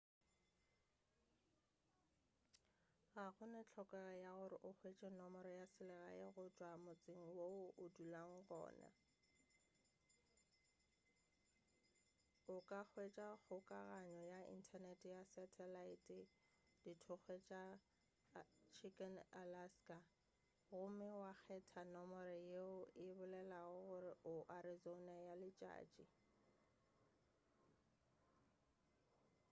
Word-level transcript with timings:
ga 3.13 3.25
gona 3.37 3.59
hlokego 3.69 3.99
ya 4.23 4.31
gore 4.39 4.57
o 4.67 4.69
hwetše 4.79 5.09
nomoro 5.19 5.49
ya 5.59 5.65
selegae 5.75 6.27
go 6.35 6.43
tšwa 6.55 6.71
motseng 6.85 7.23
wo 7.35 7.47
o 7.83 7.85
dulago 7.95 8.37
go 8.47 8.55
wona 8.65 8.89
o 12.55 12.57
ka 12.69 12.79
hwetša 12.91 13.27
kgokaganyo 13.43 14.21
ya 14.33 14.39
inthanete 14.55 15.07
ya 15.15 15.23
satalaete 15.33 16.19
dithokgwe 16.83 17.35
tša 17.47 17.63
chicken 18.77 19.15
alaska 19.41 19.97
gomme 20.69 21.09
wa 21.21 21.31
kgetha 21.41 21.81
nomoro 21.95 22.35
yeo 22.51 22.73
e 23.07 23.07
bolelago 23.17 23.77
gore 23.89 24.11
o 24.31 24.33
arizona 24.57 25.13
ya 25.27 25.33
letšatši 25.41 26.05